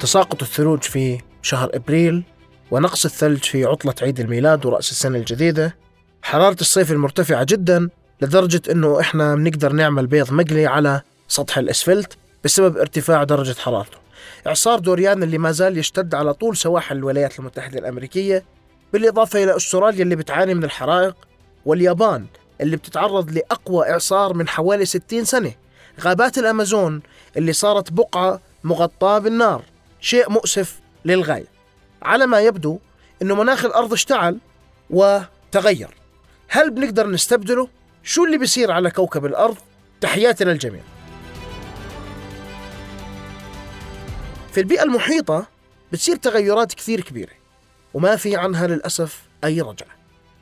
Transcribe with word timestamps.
تساقط 0.00 0.42
الثلوج 0.42 0.82
في 0.82 1.18
شهر 1.42 1.70
إبريل 1.74 2.22
ونقص 2.70 3.04
الثلج 3.04 3.44
في 3.44 3.64
عطلة 3.64 3.94
عيد 4.02 4.20
الميلاد 4.20 4.66
ورأس 4.66 4.90
السنة 4.90 5.18
الجديدة. 5.18 5.76
حرارة 6.22 6.56
الصيف 6.60 6.92
المرتفعة 6.92 7.44
جدا 7.44 7.88
لدرجة 8.22 8.62
إنه 8.70 9.00
إحنا 9.00 9.34
بنقدر 9.34 9.72
نعمل 9.72 10.06
بيض 10.06 10.32
مقلي 10.32 10.66
على 10.66 11.00
سطح 11.28 11.58
الأسفلت 11.58 12.16
بسبب 12.44 12.76
ارتفاع 12.76 13.24
درجة 13.24 13.58
حرارته. 13.58 13.96
إعصار 14.46 14.78
دوريان 14.78 15.22
اللي 15.22 15.38
ما 15.38 15.52
زال 15.52 15.78
يشتد 15.78 16.14
على 16.14 16.34
طول 16.34 16.56
سواحل 16.56 16.96
الولايات 16.96 17.38
المتحدة 17.38 17.78
الأمريكية 17.78 18.44
بالإضافة 18.92 19.42
إلى 19.44 19.56
أستراليا 19.56 20.02
اللي 20.02 20.16
بتعاني 20.16 20.54
من 20.54 20.64
الحرائق 20.64 21.16
واليابان 21.64 22.26
اللي 22.60 22.76
بتتعرض 22.76 23.30
لأقوى 23.30 23.90
إعصار 23.90 24.34
من 24.34 24.48
حوالي 24.48 24.84
60 24.84 25.24
سنة. 25.24 25.52
غابات 26.00 26.38
الأمازون 26.38 27.02
اللي 27.36 27.52
صارت 27.52 27.92
بقعة 27.92 28.40
مغطاة 28.64 29.18
بالنار. 29.18 29.62
شيء 30.00 30.30
مؤسف 30.30 30.80
للغاية 31.04 31.46
على 32.02 32.26
ما 32.26 32.40
يبدو 32.40 32.78
أنه 33.22 33.34
مناخ 33.34 33.64
الأرض 33.64 33.92
اشتعل 33.92 34.38
وتغير 34.90 35.94
هل 36.48 36.70
بنقدر 36.70 37.06
نستبدله؟ 37.10 37.68
شو 38.02 38.24
اللي 38.24 38.38
بيصير 38.38 38.72
على 38.72 38.90
كوكب 38.90 39.26
الأرض؟ 39.26 39.56
تحياتي 40.00 40.44
للجميع 40.44 40.82
في 44.52 44.60
البيئة 44.60 44.82
المحيطة 44.82 45.46
بتصير 45.92 46.16
تغيرات 46.16 46.74
كثير 46.74 47.00
كبيرة 47.00 47.32
وما 47.94 48.16
في 48.16 48.36
عنها 48.36 48.66
للأسف 48.66 49.22
أي 49.44 49.60
رجعة 49.60 49.96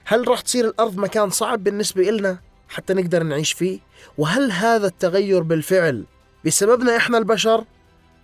هل 0.05 0.29
راح 0.29 0.41
تصير 0.41 0.65
الأرض 0.65 0.97
مكان 0.97 1.31
صعب 1.31 1.65
بالنسبة 1.65 2.09
إلنا 2.09 2.39
حتى 2.69 2.95
نقدر 2.95 3.23
نعيش 3.23 3.53
فيه؟ 3.53 3.79
وهل 4.19 4.53
هذا 4.53 4.87
التغير 4.87 5.43
بالفعل 5.43 6.05
بسببنا 6.45 6.97
إحنا 6.97 7.19
البشر؟ 7.19 7.65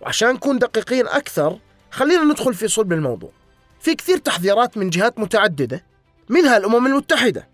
وعشان 0.01 0.29
نكون 0.29 0.59
دقيقين 0.59 1.07
أكثر 1.07 1.57
خلينا 1.91 2.23
ندخل 2.23 2.53
في 2.53 2.67
صلب 2.67 2.93
الموضوع. 2.93 3.31
في 3.79 3.95
كثير 3.95 4.17
تحذيرات 4.17 4.77
من 4.77 4.89
جهات 4.89 5.19
متعددة 5.19 5.83
منها 6.29 6.57
الأمم 6.57 6.87
المتحدة. 6.87 7.47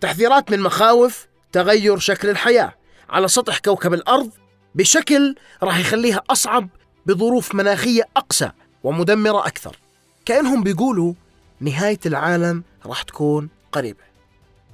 تحذيرات 0.00 0.50
من 0.50 0.60
مخاوف 0.60 1.26
تغير 1.52 1.98
شكل 1.98 2.30
الحياة. 2.30 2.74
على 3.10 3.28
سطح 3.28 3.58
كوكب 3.58 3.94
الأرض 3.94 4.30
بشكل 4.74 5.34
راح 5.62 5.78
يخليها 5.78 6.22
أصعب 6.30 6.68
بظروف 7.06 7.54
مناخية 7.54 8.02
أقسى 8.16 8.50
ومدمرة 8.84 9.46
أكثر. 9.46 9.76
كأنهم 10.24 10.62
بيقولوا 10.62 11.14
نهاية 11.60 12.00
العالم 12.06 12.64
راح 12.86 13.02
تكون 13.02 13.48
قريبة. 13.72 14.04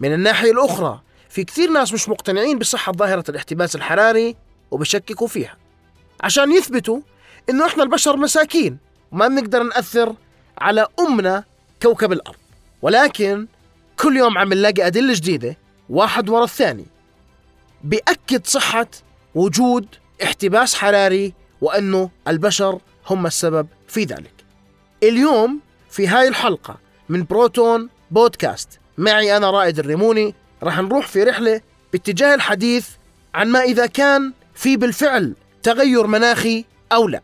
من 0.00 0.12
الناحية 0.12 0.50
الأخرى 0.52 1.00
في 1.28 1.44
كثير 1.44 1.70
ناس 1.70 1.92
مش 1.92 2.08
مقتنعين 2.08 2.58
بصحة 2.58 2.92
ظاهرة 2.92 3.24
الاحتباس 3.28 3.76
الحراري 3.76 4.36
وبشككوا 4.70 5.26
فيها. 5.26 5.56
عشان 6.20 6.52
يثبتوا 6.52 7.00
إنه 7.50 7.66
إحنا 7.66 7.82
البشر 7.82 8.16
مساكين 8.16 8.78
وما 9.12 9.28
بنقدر 9.28 9.62
نأثر 9.62 10.14
على 10.58 10.86
أمنا 11.00 11.44
كوكب 11.82 12.12
الأرض. 12.12 12.36
ولكن 12.82 13.46
كل 13.98 14.16
يوم 14.16 14.38
عم 14.38 14.52
نلاقي 14.52 14.86
أدلة 14.86 15.14
جديدة 15.14 15.56
واحد 15.88 16.28
ورا 16.28 16.44
الثاني 16.44 16.86
بأكد 17.84 18.46
صحة 18.46 18.86
وجود 19.34 19.86
احتباس 20.22 20.74
حراري 20.74 21.34
وأنه 21.60 22.10
البشر 22.28 22.78
هم 23.10 23.26
السبب 23.26 23.66
في 23.88 24.04
ذلك. 24.04 24.34
اليوم 25.02 25.60
في 25.90 26.08
هاي 26.08 26.28
الحلقة 26.28 26.76
من 27.08 27.24
بروتون 27.24 27.88
بودكاست 28.10 28.68
معي 28.98 29.36
أنا 29.36 29.50
رائد 29.50 29.78
الريموني 29.78 30.34
راح 30.62 30.78
نروح 30.78 31.06
في 31.06 31.22
رحلة 31.22 31.60
باتجاه 31.92 32.34
الحديث 32.34 32.88
عن 33.34 33.48
ما 33.48 33.60
إذا 33.60 33.86
كان 33.86 34.32
في 34.54 34.76
بالفعل 34.76 35.34
تغير 35.62 36.06
مناخي 36.06 36.64
أو 36.92 37.08
لا. 37.08 37.20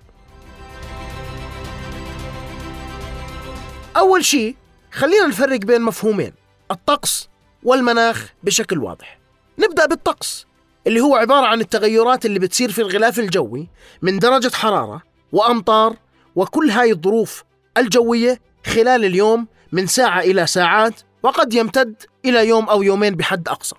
أول 3.96 4.24
شيء 4.24 4.56
خلينا 4.92 5.26
نفرق 5.26 5.58
بين 5.58 5.82
مفهومين 5.82 6.32
الطقس 6.70 7.28
والمناخ 7.62 8.32
بشكل 8.42 8.78
واضح. 8.78 9.18
نبدأ 9.58 9.86
بالطقس 9.86 10.46
اللي 10.86 11.00
هو 11.00 11.16
عبارة 11.16 11.46
عن 11.46 11.60
التغيرات 11.60 12.26
اللي 12.26 12.38
بتصير 12.38 12.72
في 12.72 12.78
الغلاف 12.80 13.18
الجوي 13.18 13.68
من 14.02 14.18
درجة 14.18 14.54
حرارة 14.54 15.02
وأمطار 15.32 15.96
وكل 16.36 16.70
هاي 16.70 16.92
الظروف 16.92 17.44
الجوية 17.78 18.40
خلال 18.66 19.04
اليوم 19.04 19.46
من 19.72 19.86
ساعة 19.86 20.20
إلى 20.20 20.46
ساعات 20.46 21.00
وقد 21.22 21.54
يمتد 21.54 22.02
إلى 22.24 22.48
يوم 22.48 22.68
أو 22.68 22.82
يومين 22.82 23.14
بحد 23.14 23.48
أقصى. 23.48 23.76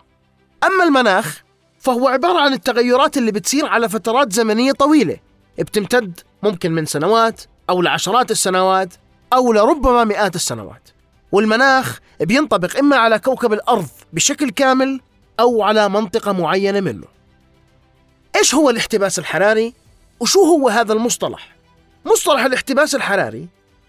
أما 0.63 0.83
المناخ 0.83 1.43
فهو 1.79 2.07
عبارة 2.07 2.39
عن 2.39 2.53
التغيرات 2.53 3.17
اللي 3.17 3.31
بتصير 3.31 3.65
على 3.65 3.89
فترات 3.89 4.33
زمنية 4.33 4.71
طويلة 4.71 5.17
بتمتد 5.59 6.19
ممكن 6.43 6.71
من 6.71 6.85
سنوات 6.85 7.41
أو 7.69 7.81
لعشرات 7.81 8.31
السنوات. 8.31 8.93
أو 9.33 9.53
لربما 9.53 10.03
مئات 10.03 10.35
السنوات 10.35 10.89
والمناخ 11.31 11.99
بينطبق 12.19 12.77
إما 12.77 12.95
على 12.95 13.19
كوكب 13.19 13.53
الأرض 13.53 13.87
بشكل 14.13 14.49
كامل 14.49 15.01
أو 15.39 15.63
على 15.63 15.89
منطقة 15.89 16.31
معينة 16.31 16.79
منه 16.79 17.07
إيش 18.35 18.55
هو 18.55 18.69
الاحتباس 18.69 19.19
الحراري؟ 19.19 19.73
وشو 20.19 20.39
هو 20.43 20.69
هذا 20.69 20.93
المصطلح؟ 20.93 21.55
مصطلح 22.05 22.45
الاحتباس 22.45 22.95
الحراري 22.95 23.47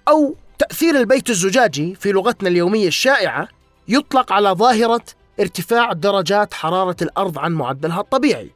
أو 0.08 0.34
تأثير 0.58 0.96
البيت 0.96 1.30
الزجاجي 1.30 1.94
في 1.94 2.12
لغتنا 2.12 2.48
اليومية 2.48 2.88
الشائعة 2.88 3.48
يطلق 3.88 4.32
على 4.32 4.48
ظاهرة 4.48 5.04
ارتفاع 5.40 5.92
درجات 5.92 6.54
حرارة 6.54 6.96
الأرض 7.02 7.38
عن 7.38 7.52
معدلها 7.52 8.00
الطبيعي 8.00 8.50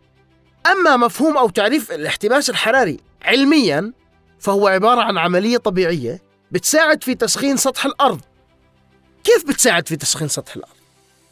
أما 0.66 0.96
مفهوم 0.96 1.36
أو 1.36 1.48
تعريف 1.48 1.92
الاحتباس 1.92 2.50
الحراري 2.50 3.00
علميا 3.22 3.92
فهو 4.38 4.68
عبارة 4.68 5.00
عن 5.00 5.18
عملية 5.18 5.56
طبيعية 5.56 6.31
بتساعد 6.52 7.04
في 7.04 7.14
تسخين 7.14 7.56
سطح 7.56 7.86
الأرض 7.86 8.20
كيف 9.24 9.48
بتساعد 9.48 9.88
في 9.88 9.96
تسخين 9.96 10.28
سطح 10.28 10.56
الأرض؟ 10.56 10.74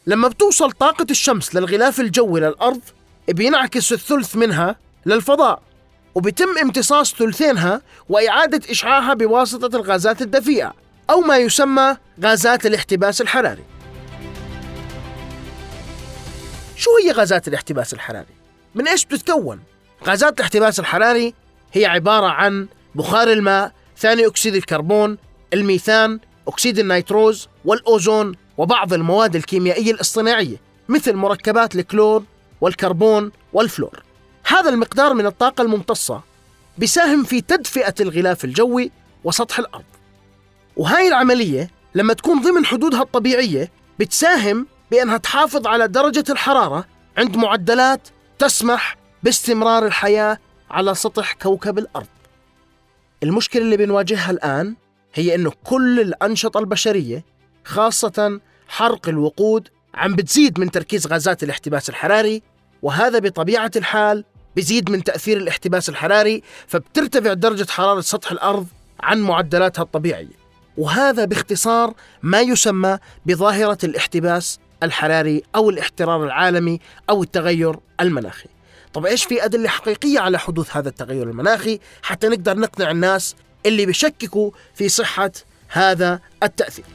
لما 0.07 0.27
بتوصل 0.27 0.71
طاقة 0.71 1.05
الشمس 1.09 1.55
للغلاف 1.55 1.99
الجوي 1.99 2.39
للأرض 2.39 2.81
بينعكس 3.29 3.93
الثلث 3.93 4.35
منها 4.35 4.75
للفضاء 5.05 5.61
وبيتم 6.15 6.57
امتصاص 6.61 7.13
ثلثينها 7.13 7.81
وإعادة 8.09 8.71
إشعاعها 8.71 9.13
بواسطة 9.13 9.75
الغازات 9.75 10.21
الدفيئة 10.21 10.73
أو 11.09 11.19
ما 11.19 11.37
يسمى 11.37 11.97
غازات 12.23 12.65
الاحتباس 12.65 13.21
الحراري 13.21 13.63
شو 16.75 16.89
هي 17.03 17.11
غازات 17.11 17.47
الاحتباس 17.47 17.93
الحراري؟ 17.93 18.35
من 18.75 18.87
إيش 18.87 19.05
بتتكون؟ 19.05 19.59
غازات 20.05 20.39
الاحتباس 20.39 20.79
الحراري 20.79 21.33
هي 21.73 21.85
عبارة 21.85 22.27
عن 22.27 22.67
بخار 22.95 23.31
الماء 23.31 23.71
ثاني 24.01 24.27
أكسيد 24.27 24.55
الكربون 24.55 25.17
الميثان 25.53 26.19
أكسيد 26.47 26.79
النيتروز 26.79 27.47
والأوزون 27.65 28.35
وبعض 28.57 28.93
المواد 28.93 29.35
الكيميائية 29.35 29.91
الاصطناعية 29.91 30.57
مثل 30.89 31.13
مركبات 31.15 31.75
الكلور 31.75 32.23
والكربون 32.61 33.31
والفلور. 33.53 34.03
هذا 34.47 34.69
المقدار 34.69 35.13
من 35.13 35.25
الطاقة 35.25 35.61
الممتصة 35.61 36.21
بيساهم 36.77 37.23
في 37.23 37.41
تدفئة 37.41 37.93
الغلاف 37.99 38.45
الجوي 38.45 38.91
وسطح 39.23 39.59
الأرض. 39.59 39.83
وهاي 40.77 41.07
العملية 41.07 41.69
لما 41.95 42.13
تكون 42.13 42.41
ضمن 42.41 42.65
حدودها 42.65 43.01
الطبيعية 43.01 43.71
بتساهم 43.99 44.67
بأنها 44.91 45.17
تحافظ 45.17 45.67
على 45.67 45.87
درجة 45.87 46.23
الحرارة 46.29 46.85
عند 47.17 47.37
معدلات 47.37 48.07
تسمح 48.39 48.97
باستمرار 49.23 49.85
الحياة 49.85 50.37
على 50.71 50.95
سطح 50.95 51.33
كوكب 51.33 51.77
الأرض. 51.77 52.07
المشكلة 53.23 53.61
اللي 53.61 53.77
بنواجهها 53.77 54.31
الآن 54.31 54.75
هي 55.13 55.35
أنه 55.35 55.51
كل 55.63 55.99
الأنشطة 55.99 56.59
البشرية 56.59 57.25
خاصة 57.65 58.39
حرق 58.67 59.09
الوقود 59.09 59.67
عم 59.93 60.15
بتزيد 60.15 60.59
من 60.59 60.71
تركيز 60.71 61.07
غازات 61.07 61.43
الاحتباس 61.43 61.89
الحراري 61.89 62.41
وهذا 62.81 63.19
بطبيعة 63.19 63.71
الحال 63.75 64.25
بزيد 64.55 64.89
من 64.91 65.03
تأثير 65.03 65.37
الاحتباس 65.37 65.89
الحراري 65.89 66.43
فبترتفع 66.67 67.33
درجة 67.33 67.71
حرارة 67.71 68.01
سطح 68.01 68.31
الأرض 68.31 68.67
عن 68.99 69.21
معدلاتها 69.21 69.81
الطبيعية. 69.81 70.41
وهذا 70.77 71.25
باختصار 71.25 71.93
ما 72.23 72.41
يسمى 72.41 72.97
بظاهرة 73.25 73.77
الاحتباس 73.83 74.59
الحراري 74.83 75.43
أو 75.55 75.69
الاحترار 75.69 76.23
العالمي 76.23 76.79
أو 77.09 77.23
التغير 77.23 77.75
المناخي. 78.01 78.49
طب 78.93 79.05
إيش 79.05 79.23
في 79.23 79.45
أدلة 79.45 79.69
حقيقية 79.69 80.19
على 80.19 80.39
حدوث 80.39 80.77
هذا 80.77 80.89
التغير 80.89 81.29
المناخي 81.29 81.79
حتى 82.03 82.27
نقدر 82.27 82.57
نقنع 82.57 82.91
الناس 82.91 83.35
اللي 83.65 83.85
بيشككوا 83.85 84.51
في 84.75 84.89
صحة 84.89 85.31
هذا 85.67 86.19
التأثير؟ 86.43 86.85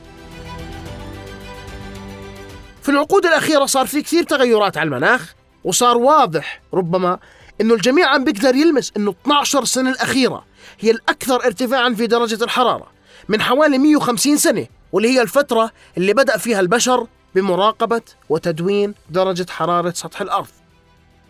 في 2.82 2.88
العقود 2.88 3.26
الأخيرة 3.26 3.66
صار 3.66 3.86
في 3.86 4.02
كثير 4.02 4.22
تغيرات 4.22 4.76
على 4.76 4.86
المناخ 4.86 5.34
وصار 5.64 5.96
واضح 5.96 6.62
ربما 6.74 7.18
إنه 7.60 7.74
الجميع 7.74 8.08
عم 8.08 8.24
بيقدر 8.24 8.54
يلمس 8.54 8.92
إنه 8.96 9.14
12 9.22 9.64
سنة 9.64 9.90
الأخيرة 9.90 10.44
هي 10.80 10.90
الأكثر 10.90 11.44
ارتفاعا 11.44 11.94
في 11.94 12.06
درجة 12.06 12.44
الحرارة 12.44 12.86
من 13.28 13.42
حوالي 13.42 13.78
150 13.78 14.36
سنة 14.36 14.66
واللي 14.92 15.08
هي 15.08 15.22
الفترة 15.22 15.70
اللي 15.96 16.12
بدأ 16.14 16.36
فيها 16.36 16.60
البشر 16.60 17.06
بمراقبة 17.34 18.02
وتدوين 18.28 18.94
درجة 19.10 19.46
حرارة 19.50 19.90
سطح 19.90 20.20
الأرض. 20.20 20.48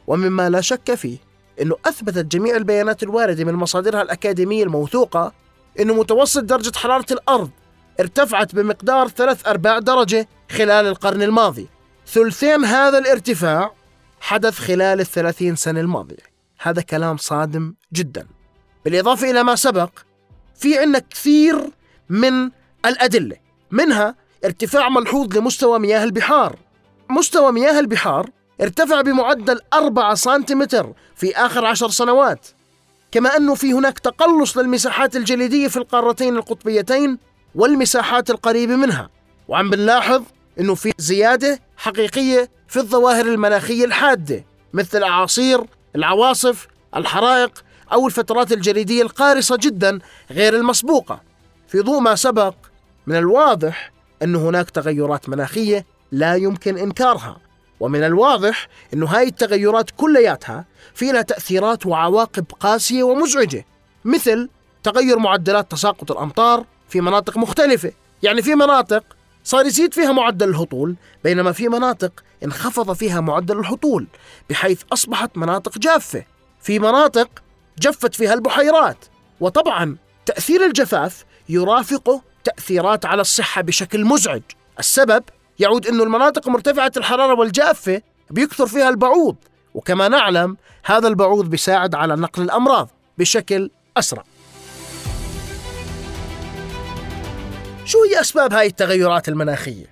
ومما 0.06 0.50
لا 0.50 0.60
شك 0.60 0.94
فيه 0.94 1.18
إنه 1.60 1.76
أثبتت 1.84 2.24
جميع 2.24 2.56
البيانات 2.56 3.02
الواردة 3.02 3.44
من 3.44 3.52
مصادرها 3.52 4.02
الأكاديمية 4.02 4.64
الموثوقة 4.64 5.32
أنه 5.80 5.94
متوسط 5.94 6.42
درجة 6.42 6.76
حرارة 6.76 7.06
الأرض 7.12 7.50
ارتفعت 8.00 8.54
بمقدار 8.54 9.08
ثلاث 9.08 9.48
أرباع 9.48 9.78
درجة 9.78 10.28
خلال 10.50 10.86
القرن 10.86 11.22
الماضي. 11.22 11.68
ثلثين 12.06 12.64
هذا 12.64 12.98
الارتفاع 12.98 13.72
حدث 14.20 14.58
خلال 14.58 15.00
الثلاثين 15.00 15.56
سنة 15.56 15.80
الماضية. 15.80 16.36
هذا 16.58 16.82
كلام 16.82 17.16
صادم 17.16 17.74
جدا. 17.92 18.26
بالإضافة 18.84 19.30
إلى 19.30 19.42
ما 19.42 19.54
سبق 19.54 19.90
في 20.54 20.78
عندنا 20.78 20.98
كثير 20.98 21.70
من 22.08 22.50
الأدلة 22.86 23.36
منها 23.70 24.14
ارتفاع 24.44 24.88
ملحوظ 24.88 25.36
لمستوى 25.36 25.78
مياه 25.78 26.04
البحار. 26.04 26.56
مستوى 27.10 27.52
مياه 27.52 27.80
البحار 27.80 28.30
ارتفع 28.60 29.00
بمعدل 29.00 29.60
4 29.74 30.14
سنتيمتر 30.14 30.92
في 31.16 31.36
آخر 31.36 31.64
عشر 31.64 31.88
سنوات 31.88 32.46
كما 33.12 33.36
أنه 33.36 33.54
في 33.54 33.72
هناك 33.72 33.98
تقلص 33.98 34.58
للمساحات 34.58 35.16
الجليدية 35.16 35.68
في 35.68 35.76
القارتين 35.76 36.36
القطبيتين 36.36 37.18
والمساحات 37.54 38.30
القريبة 38.30 38.76
منها. 38.76 39.10
وعم 39.48 39.70
بنلاحظ 39.70 40.22
أنه 40.60 40.74
في 40.74 40.92
زيادة 40.98 41.60
حقيقية 41.76 42.50
في 42.68 42.76
الظواهر 42.76 43.26
المناخية 43.26 43.84
الحادة 43.84 44.44
مثل 44.72 44.98
الأعاصير 44.98 45.64
العواصف 45.96 46.68
الحرائق 46.96 47.64
أو 47.92 48.06
الفترات 48.06 48.52
الجليدية 48.52 49.02
القارصة 49.02 49.56
جدا 49.56 49.98
غير 50.30 50.56
المسبوقة. 50.56 51.20
في 51.68 51.80
ضوء 51.80 52.00
ما 52.00 52.14
سبق 52.14 52.54
من 53.06 53.16
الواضح 53.16 53.92
أن 54.22 54.36
هناك 54.36 54.70
تغيرات 54.70 55.28
مناخية 55.28 55.86
لا 56.12 56.34
يمكن 56.34 56.78
إنكارها. 56.78 57.45
ومن 57.81 58.05
الواضح 58.05 58.69
أن 58.94 59.02
هاي 59.02 59.28
التغيرات 59.28 59.90
كلياتها 59.90 60.64
في 60.94 61.12
لها 61.12 61.23
تأثيرات 61.23 61.87
وعواقب 61.87 62.44
قاسية 62.61 63.02
ومزعجة 63.02 63.64
مثل 64.05 64.49
تغير 64.82 65.19
معدلات 65.19 65.70
تساقط 65.70 66.11
الأمطار 66.11 66.64
في 66.88 67.00
مناطق 67.00 67.37
مختلفة. 67.37 67.93
يعني 68.23 68.43
في 68.43 68.55
مناطق 68.55 69.05
صار 69.44 69.67
يزيد 69.67 69.94
فيها 69.94 70.12
معدل 70.12 70.49
الهطول 70.49 70.96
بينما 71.25 71.52
في 71.52 71.69
مناطق 71.69 72.25
انخفض 72.44 72.93
فيها 72.93 73.20
معدل 73.20 73.58
الهطول 73.58 74.06
بحيث 74.50 74.82
أصبحت 74.93 75.37
مناطق 75.37 75.78
جافة. 75.78 76.25
في 76.62 76.78
مناطق 76.78 77.28
جفت 77.78 78.14
فيها 78.14 78.34
البحيرات 78.34 79.05
وطبعا 79.40 79.96
تأثير 80.26 80.67
الجفاف 80.67 81.25
يرافقه 81.49 82.23
تأثيرات 82.44 83.06
على 83.06 83.20
الصحة 83.20 83.62
بشكل 83.62 84.05
مزعج. 84.05 84.43
السبب 84.78 85.25
يعود 85.58 85.86
أن 85.86 86.00
المناطق 86.00 86.48
مرتفعة 86.48 86.92
الحرارة 86.96 87.34
والجافة 87.34 88.02
بيكثر 88.30 88.66
فيها 88.66 88.88
البعوض. 88.88 89.36
وكما 89.74 90.08
نعلم 90.08 90.56
هذا 90.84 91.08
البعوض 91.08 91.50
بيساعد 91.50 91.94
على 91.94 92.16
نقل 92.16 92.42
الأمراض 92.42 92.88
بشكل 93.18 93.70
أسرع. 93.96 94.24
شو 97.84 97.98
هي 98.04 98.20
أسباب 98.20 98.52
هاي 98.52 98.66
التغيرات 98.66 99.28
المناخية؟ 99.28 99.86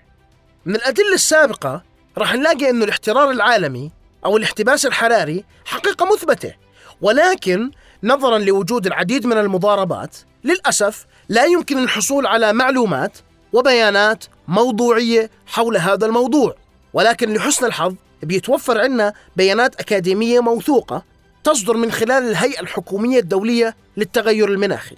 من 0.67 0.75
الأدلة 0.75 1.15
السابقة 1.15 1.83
رح 2.19 2.35
نلاقي 2.35 2.71
أنه 2.71 2.85
الاحترار 2.85 3.31
العالمي 3.31 3.91
أو 4.25 4.37
الاحتباس 4.37 4.87
الحراري 4.87 5.45
حقيقة 5.65 6.07
مثبتة. 6.15 6.55
ولكن 7.01 7.71
نظرا 8.03 8.39
لوجود 8.39 8.87
العديد 8.87 9.27
من 9.27 9.39
المضاربات 9.39 10.17
للأسف 10.45 11.07
لا 11.29 11.45
يمكن 11.45 11.79
الحصول 11.79 12.27
على 12.27 12.53
معلومات 12.53 13.19
وبيانات 13.53 14.25
موضوعية 14.49 15.31
حول 15.47 15.77
هذا 15.77 16.07
الموضوع. 16.07 16.55
ولكن 16.93 17.35
لحسن 17.35 17.67
الحظ 17.67 17.95
بيتوفر 18.23 18.81
عندنا 18.81 19.13
بيانات 19.37 19.81
أكاديمية 19.81 20.41
موثوقة 20.41 21.03
تصدر 21.45 21.77
من 21.77 21.93
خلال 21.93 22.29
الهيئة 22.31 22.61
الحكومية 22.61 23.19
الدولية 23.19 23.77
للتغير 23.97 24.49
المناخي 24.49 24.97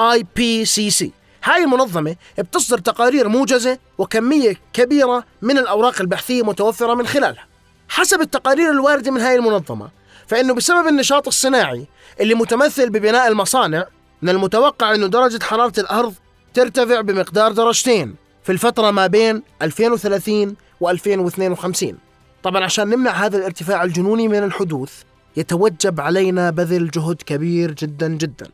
IPCC 0.00 1.04
هاي 1.44 1.64
المنظمة 1.64 2.16
بتصدر 2.38 2.78
تقارير 2.78 3.28
موجزة 3.28 3.78
وكمية 3.98 4.56
كبيرة 4.72 5.24
من 5.42 5.58
الأوراق 5.58 6.00
البحثية 6.00 6.42
متوفرة 6.42 6.94
من 6.94 7.06
خلالها. 7.06 7.46
حسب 7.88 8.20
التقارير 8.20 8.70
الواردة 8.70 9.10
من 9.10 9.20
هاي 9.20 9.36
المنظمة 9.36 9.88
فإنه 10.26 10.54
بسبب 10.54 10.86
النشاط 10.86 11.26
الصناعي 11.26 11.86
اللي 12.20 12.34
متمثل 12.34 12.90
ببناء 12.90 13.28
المصانع 13.28 13.86
من 14.22 14.28
المتوقع 14.28 14.94
أنه 14.94 15.06
درجة 15.06 15.44
حرارة 15.44 15.80
الأرض 15.80 16.14
ترتفع 16.54 17.00
بمقدار 17.00 17.52
درجتين. 17.52 18.23
في 18.44 18.52
الفترة 18.52 18.90
ما 18.90 19.06
بين 19.06 19.42
2030 19.62 20.56
و 20.80 20.90
2052 20.90 21.98
طبعا 22.42 22.64
عشان 22.64 22.88
نمنع 22.88 23.10
هذا 23.10 23.38
الارتفاع 23.38 23.84
الجنوني 23.84 24.28
من 24.28 24.42
الحدوث 24.42 25.02
يتوجب 25.36 26.00
علينا 26.00 26.50
بذل 26.50 26.90
جهد 26.90 27.22
كبير 27.26 27.72
جدا 27.72 28.08
جدا. 28.08 28.48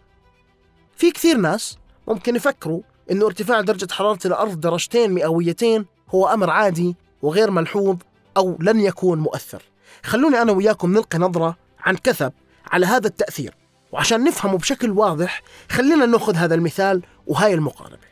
في 0.97 1.11
كثير 1.11 1.37
ناس 1.37 1.79
ممكن 2.09 2.37
يفكروا 2.37 2.81
إنه 3.11 3.27
ارتفاع 3.27 3.61
درجة 3.61 3.93
حرارة 3.93 4.19
الأرض 4.27 4.61
درجتين 4.61 5.13
مئويتين 5.13 5.87
هو 6.11 6.27
أمر 6.27 6.51
عادي 6.51 6.97
وغير 7.23 7.51
ملحوظ 7.51 7.97
أو 8.37 8.57
لن 8.61 8.81
يكون 8.81 9.19
مؤثر. 9.19 9.63
خلوني 10.03 10.43
أنا 10.43 10.53
وياكم 10.53 10.93
نلقي 10.93 11.19
نظرة 11.19 11.57
عن 11.81 11.97
كثب 11.97 12.33
على 12.73 12.87
هذا 12.87 13.07
التأثير. 13.07 13.55
وعشان 13.93 14.25
نفهمه 14.25 14.59
بشكل 14.59 14.91
واضح 14.91 15.43
خلينا 15.71 16.07
نأخذ 16.07 16.35
هذا 16.35 16.55
المثال 16.55 17.03
وهاي 17.27 17.55
المقاربة 17.55 18.10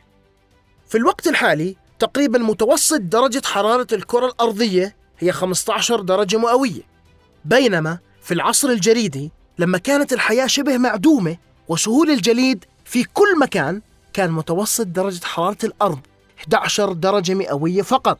في 0.89 0.97
الوقت 0.97 1.27
الحالي 1.27 1.75
تقريبا 1.99 2.39
متوسط 2.39 3.01
درجة 3.01 3.41
حرارة 3.45 3.87
الكرة 3.93 4.25
الأرضية 4.25 4.95
هي 5.19 5.31
15 5.31 6.01
درجة 6.01 6.37
مئوية. 6.37 6.81
بينما 7.45 7.97
في 8.21 8.33
العصر 8.33 8.69
الجليدي 8.69 9.31
لما 9.59 9.77
كانت 9.77 10.13
الحياة 10.13 10.47
شبه 10.47 10.77
معدومة 10.77 11.37
وسهول 11.67 12.09
الجليد 12.09 12.65
في 12.85 13.03
كل 13.03 13.39
مكان 13.39 13.81
كان 14.13 14.31
متوسط 14.31 14.85
درجة 14.85 15.25
حرارة 15.25 15.57
الأرض 15.63 15.99
11 16.39 16.93
درجة 16.93 17.33
مئوية 17.33 17.81
فقط. 17.81 18.19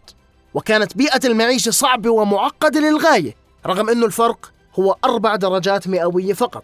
وكانت 0.54 0.98
بيئة 0.98 1.28
المعيشة 1.28 1.72
صعبة 1.72 2.10
ومعقدة 2.10 2.80
للغاية 2.80 3.36
رغم 3.66 3.90
أنه 3.90 4.06
الفرق 4.06 4.52
هو 4.80 4.96
أربع 5.06 5.36
درجات 5.36 5.88
مئوية 5.88 6.34
فقط. 6.34 6.64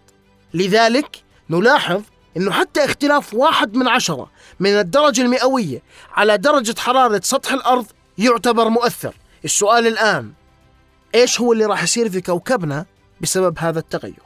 لذلك 0.54 1.24
نلاحظ 1.50 2.02
أنه 2.38 2.52
حتى 2.52 2.86
اختلاف 2.86 3.34
واحد 3.34 3.76
من 3.76 3.88
عشرة 3.88 4.32
من 4.60 4.70
الدرجة 4.70 5.22
المئوية 5.22 5.82
على 6.12 6.38
درجة 6.38 6.80
حرارة 6.80 7.22
سطح 7.24 7.54
الأرض 7.54 7.86
يعتبر 8.18 8.70
مؤثر. 8.70 9.14
السؤال 9.46 9.88
الآن 9.88 10.32
إيش 11.16 11.42
هو 11.42 11.54
اللي 11.54 11.66
راح 11.66 11.84
يصير 11.84 12.10
في 12.10 12.22
كوكبنا 12.22 12.86
بسبب 13.22 13.60
هذا 13.60 13.80
التغير؟ 13.80 14.22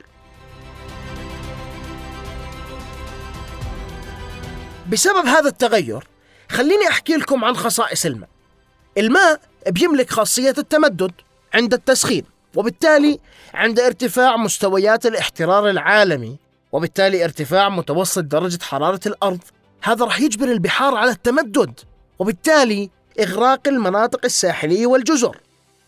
بسبب 4.89 5.25
هذا 5.25 5.47
التغير 5.47 6.07
خليني 6.51 6.87
أحكي 6.87 7.13
لكم 7.13 7.45
عن 7.45 7.55
خصائص 7.55 8.05
الماء. 8.05 8.29
الماء 8.97 9.41
بيملك 9.67 10.09
خاصية 10.09 10.55
التمدد 10.57 11.11
عند 11.53 11.73
التسخين 11.73 12.23
وبالتالي 12.55 13.19
عند 13.53 13.79
ارتفاع 13.79 14.37
مستويات 14.37 15.05
الاحترار 15.05 15.69
العالمي 15.69 16.37
وبالتالي 16.71 17.23
ارتفاع 17.23 17.69
متوسط 17.69 18.23
درجة 18.23 18.63
حرارة 18.63 18.99
الأرض. 19.05 19.39
هذا 19.83 20.05
راح 20.05 20.21
يجبر 20.21 20.51
البحار 20.51 20.95
على 20.95 21.11
التمدد 21.11 21.79
وبالتالي 22.19 22.89
إغراق 23.19 23.67
المناطق 23.67 24.19
الساحلية 24.25 24.87
والجزر. 24.87 25.37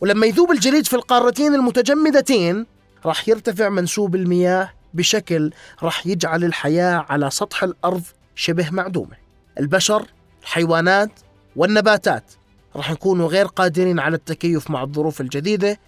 ولما 0.01 0.25
يذوب 0.25 0.51
الجليد 0.51 0.87
في 0.87 0.95
القارتين 0.95 1.55
المتجمدتين 1.55 2.65
راح 3.05 3.27
يرتفع 3.29 3.69
منسوب 3.69 4.15
المياه 4.15 4.69
بشكل 4.93 5.51
راح 5.83 6.07
يجعل 6.07 6.43
الحياة 6.43 7.05
على 7.09 7.29
سطح 7.29 7.63
الأرض 7.63 8.03
شبه 8.35 8.69
معدومة. 8.71 9.15
البشر 9.59 10.05
الحيوانات 10.41 11.11
والنباتات 11.55 12.23
راح 12.75 12.91
نكونوا 12.91 13.27
غير 13.27 13.45
قادرين 13.45 13.99
على 13.99 14.15
التكيف 14.15 14.69
مع 14.69 14.83
الظروف 14.83 15.21
الجديدة 15.21 15.79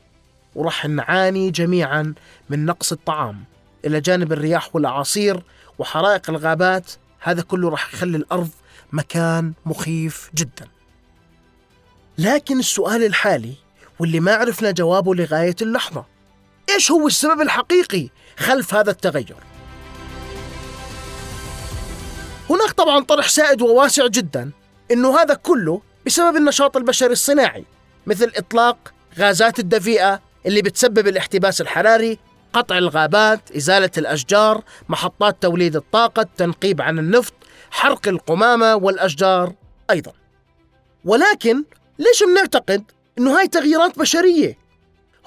وراح 0.55 0.85
نعاني 0.85 1.51
جميعا 1.51 2.13
من 2.49 2.65
نقص 2.65 2.91
الطعام. 2.91 3.43
إلى 3.85 4.01
جانب 4.01 4.33
الرياح 4.33 4.75
والأعاصير 4.75 5.43
وحرائق 5.79 6.29
الغابات 6.29 6.91
هذا 7.19 7.41
كله 7.41 7.69
راح 7.69 7.93
يخلي 7.93 8.17
الأرض 8.17 8.49
مكان 8.91 9.53
مخيف 9.65 10.29
جدا 10.35 10.67
لكن 12.17 12.59
السؤال 12.59 13.03
الحالي 13.03 13.53
واللي 13.99 14.19
ما 14.19 14.35
عرفنا 14.35 14.71
جوابه 14.71 15.15
لغاية 15.15 15.55
اللحظة 15.61 16.05
إيش 16.69 16.91
هو 16.91 17.07
السبب 17.07 17.41
الحقيقي 17.41 18.09
خلف 18.37 18.73
هذا 18.73 18.91
التغير؟ 18.91 19.35
هناك 22.49 22.71
طبعا 22.71 23.03
طرح 23.03 23.29
سائد 23.29 23.61
وواسع 23.61 24.07
جدا 24.07 24.51
إنه 24.91 25.19
هذا 25.19 25.33
كله 25.33 25.81
بسبب 26.05 26.35
النشاط 26.35 26.77
البشري 26.77 27.11
الصناعي 27.11 27.65
مثل 28.07 28.31
إطلاق 28.35 28.93
غازات 29.19 29.59
الدفيئة 29.59 30.21
اللي 30.45 30.61
بتسبب 30.61 31.07
الاحتباس 31.07 31.61
الحراري 31.61 32.19
قطع 32.53 32.77
الغابات 32.77 33.51
إزالة 33.51 33.91
الأشجار 33.97 34.63
محطات 34.89 35.41
توليد 35.41 35.75
الطاقة 35.75 36.21
التنقيب 36.21 36.81
عن 36.81 36.99
النفط 36.99 37.33
حرق 37.71 38.07
القمامة 38.07 38.75
والأشجار 38.75 39.53
أيضا. 39.89 40.13
ولكن 41.05 41.63
ليش 41.99 42.23
بنعتقد 42.23 42.83
إنه 43.17 43.39
هاي 43.39 43.47
تغييرات 43.47 43.99
بشرية؟ 43.99 44.57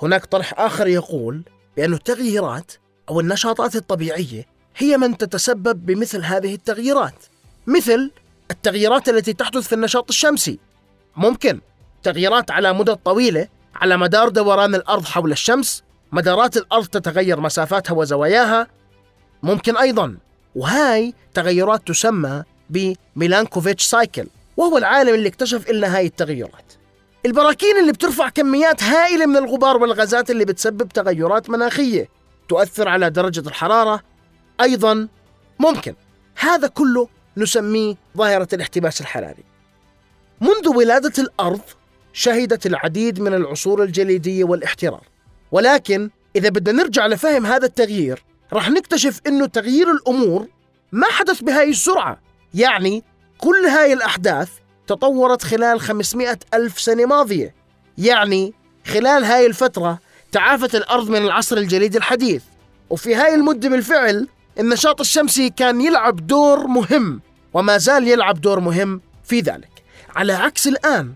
هناك 0.03 0.25
طرح 0.25 0.55
آخر 0.61 0.87
يقول 0.87 1.43
بأن 1.77 1.93
التغييرات 1.93 2.73
أو 3.09 3.21
النشاطات 3.21 3.77
الطبيعية 3.77 4.47
هي 4.77 4.97
من 4.97 5.17
تتسبب 5.17 5.87
بمثل 5.87 6.25
هذه 6.25 6.55
التغييرات 6.55 7.25
مثل 7.67 8.11
التغييرات 8.51 9.09
التي 9.09 9.33
تحدث 9.33 9.69
في 9.69 9.75
النشاط 9.75 10.09
الشمسي. 10.09 10.59
ممكن 11.17 11.61
تغييرات 12.03 12.51
على 12.51 12.73
مدى 12.73 12.95
طويلة 12.95 13.49
على 13.75 13.97
مدار 13.97 14.29
دوران 14.29 14.75
الأرض 14.75 15.05
حول 15.05 15.33
الشمس 15.33 15.83
مدارات 16.13 16.57
الأرض 16.57 16.87
تتغير 16.87 17.41
مسافاتها 17.41 17.95
وزواياها. 17.95 18.67
ممكن 19.43 19.77
أيضا. 19.77 20.17
وهاي 20.55 21.15
تغيرات 21.35 21.89
تسمى 21.89 22.43
بميلانكوفيتش 22.71 23.85
cycle 23.85 24.27
وهو 24.57 24.79
العالم 24.79 25.15
اللي 25.15 25.29
اكتشف 25.29 25.71
لنا 25.71 25.97
هاي 25.97 26.07
التغيرات. 26.07 26.73
البراكين 27.27 27.77
اللي 27.79 27.93
بترفع 27.93 28.29
كميات 28.29 28.83
هائلة 28.83 29.27
من 29.27 29.37
الغبار 29.37 29.77
والغازات 29.77 30.31
اللي 30.31 30.45
بتسبب 30.45 30.89
تغيرات 30.89 31.51
مناخية 31.51 32.09
تؤثر 32.49 32.89
على 32.89 33.11
درجة 33.11 33.49
الحرارة. 33.49 34.03
أيضا 34.61 35.09
ممكن. 35.59 35.95
هذا 36.39 36.69
كله 36.69 37.09
نسميه 37.37 37.95
ظاهرة 38.17 38.49
الاحتباس 38.53 39.01
الحراري. 39.01 39.45
منذ 40.41 40.69
ولادة 40.77 41.13
الأرض 41.23 41.61
شهدت 42.13 42.67
العديد 42.67 43.21
من 43.21 43.35
العصور 43.35 43.83
الجليدية 43.83 44.45
والاحترار. 44.45 45.03
ولكن 45.53 46.11
إذا 46.37 46.49
بدنا 46.49 46.83
نرجع 46.83 47.07
لفهم 47.07 47.47
هذا 47.47 47.67
التغيير 47.67 48.23
رح 48.53 48.71
نكتشف 48.71 49.21
أنه 49.27 49.47
تغيير 49.47 49.93
الأمور 49.93 50.47
ما 50.93 51.07
حدث 51.07 51.41
بهاي 51.41 51.71
السرعة. 51.71 52.21
يعني 52.55 53.05
كل 53.39 53.67
هاي 53.67 53.93
الأحداث 53.93 54.49
تطورت 54.87 55.43
خلال 55.43 55.81
500 55.81 56.39
ألف 56.55 56.81
سنة 56.81 57.07
ماضية. 57.07 57.55
يعني 57.99 58.55
خلال 58.87 59.25
هاي 59.25 59.47
الفترة 59.47 59.99
تعافت 60.33 60.75
الأرض 60.75 61.11
من 61.11 61.25
العصر 61.25 61.57
الجليدي 61.57 61.99
الحديث. 61.99 62.43
وفي 62.91 63.15
هاي 63.15 63.35
المدة 63.35 63.69
بالفعل 63.69 64.29
النشاط 64.59 65.01
الشمسي 65.01 65.51
كان 65.51 65.81
يلعب 65.81 66.27
دور 66.27 66.67
مهم 66.67 67.21
وما 67.55 67.79
زال 67.79 68.09
يلعب 68.09 68.41
دور 68.41 68.61
مهم 68.61 69.01
في 69.25 69.41
ذلك. 69.41 69.71
على 70.17 70.33
عكس 70.33 70.67
الآن 70.67 71.13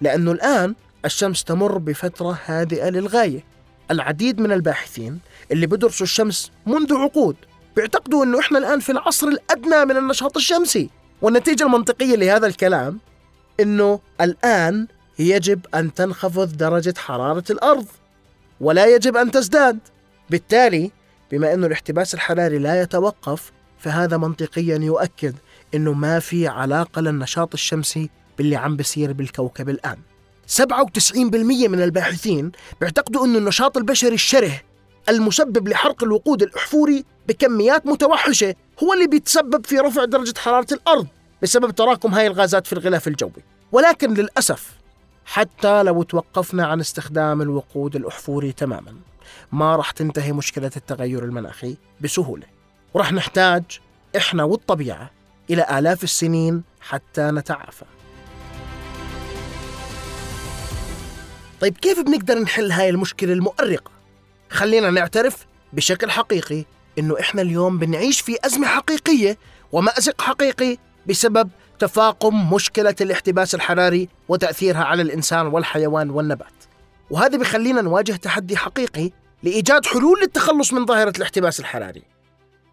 لأنه 0.00 0.32
الآن 0.32 0.74
الشمس 1.04 1.44
تمر 1.44 1.78
بفترة 1.78 2.38
هادئة 2.46 2.88
للغاية. 2.88 3.53
العديد 3.90 4.40
من 4.40 4.52
الباحثين 4.52 5.18
اللي 5.52 5.66
بدرسوا 5.66 6.06
الشمس 6.06 6.50
منذ 6.66 6.94
عقود 6.94 7.36
بيعتقدوا 7.76 8.24
أنه 8.24 8.38
إحنا 8.40 8.58
الآن 8.58 8.80
في 8.80 8.92
العصر 8.92 9.28
الأدنى 9.28 9.84
من 9.84 9.96
النشاط 9.96 10.36
الشمسي. 10.36 10.90
والنتيجة 11.22 11.64
المنطقية 11.64 12.16
لهذا 12.16 12.46
الكلام 12.46 13.00
أنه 13.60 14.00
الآن 14.20 14.86
يجب 15.18 15.66
أن 15.74 15.94
تنخفض 15.94 16.56
درجة 16.56 16.94
حرارة 16.98 17.44
الأرض 17.50 17.86
ولا 18.60 18.86
يجب 18.86 19.16
أن 19.16 19.30
تزداد. 19.30 19.78
بالتالي 20.30 20.90
بما 21.32 21.54
أنه 21.54 21.66
الاحتباس 21.66 22.14
الحراري 22.14 22.58
لا 22.58 22.82
يتوقف 22.82 23.52
فهذا 23.78 24.16
منطقيا 24.16 24.78
يؤكد 24.78 25.34
أنه 25.74 25.92
ما 25.92 26.18
في 26.18 26.48
علاقة 26.48 27.00
للنشاط 27.00 27.54
الشمسي 27.54 28.10
باللي 28.38 28.56
عم 28.56 28.76
بصير 28.76 29.12
بالكوكب 29.12 29.68
الآن. 29.68 29.98
97% 30.48 31.16
من 31.68 31.82
الباحثين 31.82 32.52
بيعتقدوا 32.80 33.26
أن 33.26 33.36
النشاط 33.36 33.76
البشري 33.76 34.14
الشره 34.14 34.60
المسبب 35.08 35.68
لحرق 35.68 36.04
الوقود 36.04 36.42
الأحفوري 36.42 37.04
بكميات 37.28 37.86
متوحشة 37.86 38.54
هو 38.82 38.92
اللي 38.92 39.06
بيتسبب 39.06 39.66
في 39.66 39.78
رفع 39.78 40.04
درجة 40.04 40.38
حرارة 40.38 40.66
الأرض 40.72 41.06
بسبب 41.42 41.70
تراكم 41.70 42.14
هاي 42.14 42.26
الغازات 42.26 42.66
في 42.66 42.72
الغلاف 42.72 43.08
الجوي. 43.08 43.42
ولكن 43.72 44.14
للأسف 44.14 44.70
حتى 45.24 45.82
لو 45.82 46.02
توقفنا 46.02 46.66
عن 46.66 46.80
استخدام 46.80 47.42
الوقود 47.42 47.96
الأحفوري 47.96 48.52
تماما 48.52 48.94
ما 49.52 49.76
راح 49.76 49.90
تنتهي 49.90 50.32
مشكلة 50.32 50.70
التغير 50.76 51.24
المناخي 51.24 51.76
بسهولة. 52.00 52.46
ورح 52.94 53.12
نحتاج 53.12 53.62
إحنا 54.16 54.44
والطبيعة 54.44 55.10
إلى 55.50 55.78
آلاف 55.78 56.04
السنين 56.04 56.62
حتى 56.80 57.22
نتعافى. 57.22 57.84
طيب 61.60 61.76
كيف 61.76 62.00
بنقدر 62.00 62.38
نحل 62.38 62.72
هاي 62.72 62.90
المشكلة 62.90 63.32
المؤرقة؟ 63.32 63.90
خلينا 64.50 64.90
نعترف 64.90 65.46
بشكل 65.72 66.10
حقيقي 66.10 66.64
إنه 66.98 67.20
إحنا 67.20 67.42
اليوم 67.42 67.78
بنعيش 67.78 68.20
في 68.20 68.36
أزمة 68.44 68.66
حقيقية 68.66 69.38
ومأزق 69.72 70.20
حقيقي 70.20 70.76
بسبب 71.06 71.50
تفاقم 71.78 72.52
مشكلة 72.54 72.94
الاحتباس 73.00 73.54
الحراري 73.54 74.08
وتأثيرها 74.28 74.84
على 74.84 75.02
الإنسان 75.02 75.46
والحيوان 75.46 76.10
والنبات 76.10 76.52
وهذا 77.10 77.38
بخلينا 77.38 77.82
نواجه 77.82 78.12
تحدي 78.12 78.56
حقيقي 78.56 79.10
لإيجاد 79.42 79.86
حلول 79.86 80.20
للتخلص 80.20 80.72
من 80.72 80.86
ظاهرة 80.86 81.12
الاحتباس 81.16 81.60
الحراري 81.60 82.02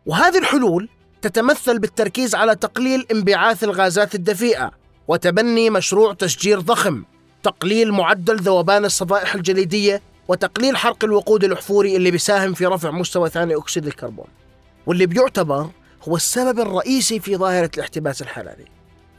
وهذه 0.06 0.38
الحلول 0.38 0.90
تتمثل 1.22 1.80
بالتركيز 1.80 2.36
على 2.36 2.56
تقليل 2.56 3.06
انبعاث 3.12 3.64
الغازات 3.64 4.16
الدفيئة 4.16 4.72
وتبني 5.08 5.70
مشروع 5.70 6.14
تشجير 6.14 6.60
ضخم 6.60 7.04
تقليل 7.44 7.92
معدل 7.92 8.36
ذوبان 8.36 8.86
الصفائح 8.86 9.36
الجليدية 9.36 10.02
وتقليل 10.28 10.78
حرق 10.78 11.04
الوقود 11.04 11.44
الأحفوري 11.44 11.96
اللي 11.96 12.12
بيساهم 12.12 12.54
في 12.54 12.66
رفع 12.66 12.92
مستوى 12.92 13.30
ثاني 13.30 13.56
أكسيد 13.56 13.88
الكربون. 13.88 14.28
واللي 14.86 15.06
بيعتبر 15.06 15.70
هو 16.08 16.16
السبب 16.16 16.60
الرئيسي 16.60 17.20
في 17.20 17.38
ظاهرة 17.38 17.72
الاحتباس 17.78 18.22
الحراري. 18.22 18.66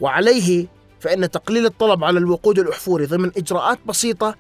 وعليه 0.01 0.67
فإن 1.01 1.31
تقليل 1.31 1.67
الطلب 1.67 2.05
على 2.05 2.19
الوقود 2.19 2.59
الأحفوري 2.59 3.07
ضمن 3.07 3.31
إجراءات 3.37 3.79
بسيطة 3.87 4.35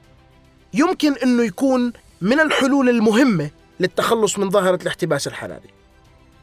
يمكن 0.74 1.12
أنه 1.12 1.42
يكون 1.42 1.92
من 2.20 2.40
الحلول 2.40 2.88
المهمة 2.88 3.50
للتخلص 3.80 4.38
من 4.38 4.50
ظاهرة 4.50 4.78
الاحتباس 4.82 5.26
الحراري. 5.26 5.70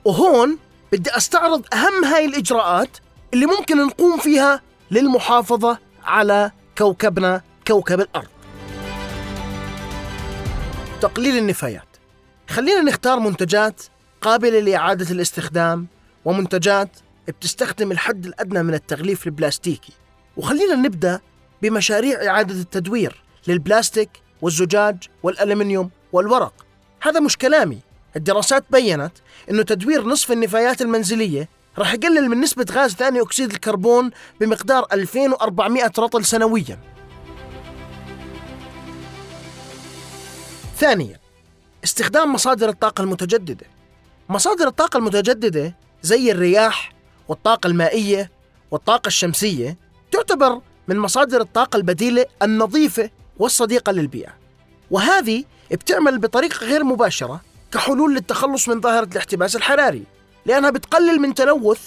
وهون 0.05 0.57
بدي 0.91 1.17
أستعرض 1.17 1.65
أهم 1.73 2.05
هاي 2.05 2.25
الإجراءات 2.25 2.97
اللي 3.33 3.45
ممكن 3.45 3.85
نقوم 3.85 4.17
فيها 4.17 4.61
للمحافظة 4.91 5.77
على 6.03 6.51
كوكبنا 6.79 7.41
كوكب 7.67 7.99
الأرض. 7.99 8.27
تقليل 11.01 11.37
النفايات. 11.37 11.87
خلينا 12.49 12.81
نختار 12.81 13.19
منتجات 13.19 13.81
قابلة 14.21 14.59
لإعادة 14.59 15.11
الاستخدام 15.11 15.87
ومنتجات 16.25 16.89
بتستخدم 17.27 17.91
الحد 17.91 18.25
الأدنى 18.25 18.63
من 18.63 18.73
التغليف 18.73 19.27
البلاستيكي. 19.27 19.93
وخلينا 20.37 20.75
نبدأ 20.75 21.19
بمشاريع 21.61 22.27
إعادة 22.27 22.55
التدوير 22.55 23.23
للبلاستيك 23.47 24.09
والزجاج 24.41 24.97
والألمنيوم 25.23 25.89
والورق. 26.13 26.53
هذا 27.01 27.19
مش 27.19 27.37
كلامي. 27.37 27.79
الدراسات 28.15 28.65
بينت 28.69 29.13
أنه 29.49 29.61
تدوير 29.63 30.05
نصف 30.05 30.31
النفايات 30.31 30.81
المنزلية 30.81 31.49
راح 31.79 31.93
يقلل 31.93 32.29
من 32.29 32.41
نسبة 32.41 32.65
غاز 32.71 32.93
ثاني 32.93 33.21
أكسيد 33.21 33.51
الكربون 33.51 34.11
بمقدار 34.39 34.87
2400 34.93 35.91
رطل 35.99 36.25
سنويا. 36.25 36.79
ثانيا 40.77 41.19
استخدام 41.83 42.33
مصادر 42.33 42.69
الطاقة 42.69 43.01
المتجددة. 43.01 43.65
مصادر 44.29 44.67
الطاقة 44.67 44.97
المتجددة 44.97 45.75
زي 46.01 46.31
الرياح 46.31 46.93
والطاقة 47.27 47.67
المائية 47.67 48.31
والطاقة 48.71 49.07
الشمسية 49.07 49.77
تعتبر 50.11 50.61
من 50.87 50.99
مصادر 50.99 51.41
الطاقة 51.41 51.77
البديلة 51.77 52.25
النظيفة 52.41 53.09
والصديقة 53.37 53.91
للبيئة. 53.91 54.33
وهذه 54.91 55.43
بتعمل 55.71 56.17
بطريقة 56.17 56.65
غير 56.65 56.83
مباشرة 56.83 57.41
كحلول 57.71 58.15
للتخلص 58.15 58.69
من 58.69 58.81
ظاهرة 58.81 59.07
الاحتباس 59.11 59.55
الحراري. 59.55 60.18
لأنها 60.45 60.69
بتقلل 60.69 61.21
من 61.21 61.33
تلوث 61.33 61.81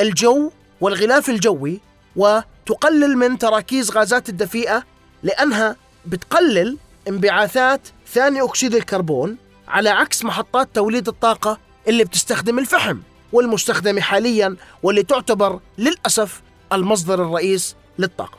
الجو 0.00 0.50
والغلاف 0.80 1.30
الجوي 1.30 1.80
وتقلل 2.16 3.16
من 3.16 3.38
تراكيز 3.38 3.90
غازات 3.90 4.28
الدفيئة 4.28 4.82
لأنها 5.22 5.76
بتقلل 6.06 6.78
انبعاثات 7.08 7.80
ثاني 8.08 8.42
أكسيد 8.42 8.74
الكربون 8.74 9.36
على 9.68 9.88
عكس 9.90 10.24
محطات 10.24 10.68
توليد 10.74 11.08
الطاقة 11.08 11.58
اللي 11.88 12.04
بتستخدم 12.04 12.58
الفحم 12.58 12.98
والمستخدمة 13.32 14.00
حاليا 14.00 14.56
واللي 14.82 15.02
تعتبر 15.02 15.60
للأسف 15.78 16.42
المصدر 16.72 17.22
الرئيس 17.22 17.76
للطاقة. 17.98 18.38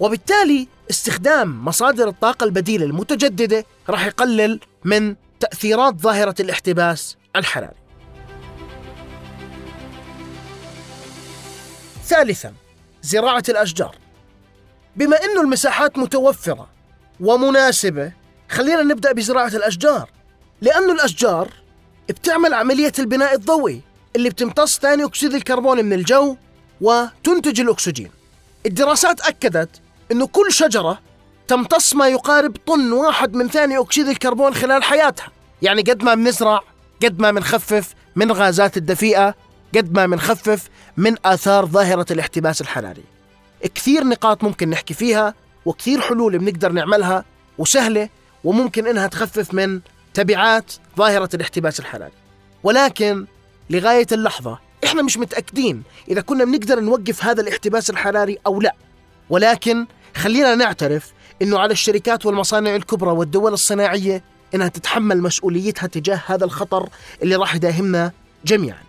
وبالتالي 0.00 0.68
استخدام 0.90 1.64
مصادر 1.64 2.08
الطاقة 2.08 2.44
البديلة 2.44 2.84
المتجددة 2.86 3.64
راح 3.88 4.06
يقلل 4.06 4.60
من 4.84 5.14
تأثيرات 5.40 6.00
ظاهرة 6.00 6.34
الاحتباس 6.40 7.16
الحراري. 7.36 7.76
ثالثا 12.08 12.54
زراعة 13.02 13.42
الأشجار. 13.48 13.96
بما 14.96 15.24
أن 15.24 15.40
المساحات 15.40 15.98
متوفرة 15.98 16.68
ومناسبة 17.20 18.12
خلينا 18.48 18.82
نبدأ 18.82 19.12
بزراعة 19.12 19.48
الأشجار. 19.48 20.10
لأن 20.60 20.90
الأشجار 20.90 21.48
بتعمل 22.08 22.54
عملية 22.54 22.92
البناء 22.98 23.34
الضوئي 23.34 23.80
اللي 24.16 24.30
بتمتص 24.30 24.78
ثاني 24.78 25.04
أكسيد 25.04 25.34
الكربون 25.34 25.84
من 25.84 25.92
الجو 25.92 26.36
وتنتج 26.80 27.60
الأكسجين. 27.60 28.10
الدراسات 28.66 29.20
أكدت 29.20 29.70
أنه 30.12 30.26
كل 30.26 30.52
شجرة 30.52 31.00
تمتص 31.48 31.94
ما 31.94 32.08
يقارب 32.08 32.56
طن 32.66 32.92
واحد 32.92 33.34
من 33.34 33.48
ثاني 33.48 33.78
أكسيد 33.78 34.08
الكربون 34.08 34.54
خلال 34.54 34.82
حياتها. 34.82 35.28
يعني 35.62 35.82
قد 35.82 36.02
ما 36.02 36.14
بنزرع 36.14 36.60
قد 37.02 37.20
ما 37.20 37.30
بنخفف 37.30 37.94
من 38.16 38.32
غازات 38.32 38.76
الدفيئة 38.76 39.34
قد 39.76 39.92
ما 39.92 40.06
بنخفف 40.06 40.68
من 40.96 41.14
آثار 41.24 41.66
ظاهرة 41.66 42.06
الاحتباس 42.10 42.60
الحراري. 42.60 43.04
كثير 43.74 44.04
نقاط 44.04 44.44
ممكن 44.44 44.70
نحكي 44.70 44.94
فيها 44.94 45.34
وكثير 45.64 46.00
حلول 46.00 46.38
بنقدر 46.38 46.72
نعملها 46.72 47.24
وسهلة 47.58 48.08
وممكن 48.44 48.86
إنها 48.86 49.06
تخفف 49.06 49.54
من 49.54 49.80
تبعات 50.14 50.72
ظاهرة 50.96 51.28
الاحتباس 51.34 51.80
الحراري. 51.80 52.12
ولكن 52.62 53.26
لغاية 53.70 54.06
اللحظة 54.12 54.58
إحنا 54.84 55.02
مش 55.02 55.18
متأكدين 55.18 55.82
إذا 56.08 56.20
كنا 56.20 56.44
بنقدر 56.44 56.80
نوقف 56.80 57.24
هذا 57.24 57.40
الاحتباس 57.40 57.90
الحراري 57.90 58.38
أو 58.46 58.60
لا. 58.60 58.74
ولكن 59.30 59.86
خلينا 60.16 60.54
نعترف 60.54 61.12
إنه 61.42 61.58
على 61.58 61.72
الشركات 61.72 62.26
والمصانع 62.26 62.76
الكبرى 62.76 63.10
والدول 63.10 63.52
الصناعية 63.52 64.22
إنها 64.54 64.68
تتحمل 64.68 65.22
مسؤوليتها 65.22 65.86
تجاه 65.86 66.22
هذا 66.26 66.44
الخطر 66.44 66.88
اللي 67.22 67.36
راح 67.36 67.54
يداهمنا 67.54 68.12
جميعا. 68.44 68.87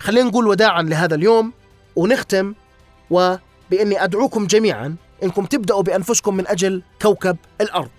خلينا 0.00 0.28
نقول 0.28 0.46
وداعا 0.46 0.82
لهذا 0.82 1.14
اليوم 1.14 1.52
ونختم 1.96 2.54
وبإني 3.10 4.04
أدعوكم 4.04 4.46
جميعا 4.46 4.96
إنكم 5.22 5.44
تبدأوا 5.44 5.82
بأنفسكم 5.82 6.36
من 6.36 6.46
أجل 6.46 6.82
كوكب 7.02 7.36
الأرض. 7.60 7.90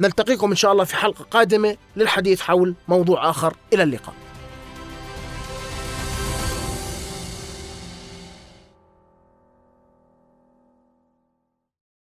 نلتقيكم 0.00 0.50
إن 0.50 0.56
شاء 0.56 0.72
الله 0.72 0.84
في 0.84 0.96
حلقة 0.96 1.24
قادمة 1.24 1.76
للحديث 1.96 2.40
حول 2.40 2.74
موضوع 2.88 3.30
آخر. 3.30 3.56
إلى 3.72 3.82
اللقاء. 3.82 4.14